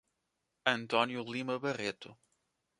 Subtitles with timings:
[0.65, 2.17] Antônio Lima Barreto